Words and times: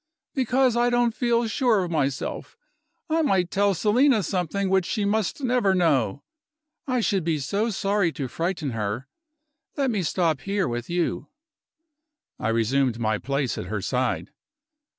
"Because 0.33 0.75
I 0.75 0.89
don't 0.89 1.13
feel 1.13 1.47
sure 1.47 1.83
of 1.83 1.91
myself. 1.91 2.57
I 3.07 3.21
might 3.21 3.51
tell 3.51 3.75
Selina 3.75 4.23
something 4.23 4.67
which 4.67 4.87
she 4.87 5.05
must 5.05 5.43
never 5.43 5.75
know; 5.75 6.23
I 6.87 7.01
should 7.01 7.23
be 7.23 7.37
so 7.37 7.69
sorry 7.69 8.11
to 8.13 8.27
frighten 8.27 8.71
her. 8.71 9.07
Let 9.77 9.91
me 9.91 10.01
stop 10.01 10.41
here 10.41 10.67
with 10.67 10.89
you." 10.89 11.27
I 12.39 12.47
resumed 12.49 12.97
my 12.97 13.19
place 13.19 13.59
at 13.59 13.65
her 13.65 13.79
side. 13.79 14.31